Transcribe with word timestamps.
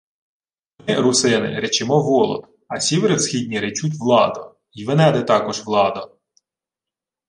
—Ми, 0.87 0.97
русини, 0.99 1.59
речемо 1.59 2.03
Волод, 2.03 2.45
а 2.67 2.79
сіври 2.79 3.15
всхідні 3.15 3.59
речуть 3.59 3.93
Владо. 3.99 4.55
Й 4.73 4.85
венеди 4.85 5.23
такоже 5.23 5.63
Владо. 5.65 6.17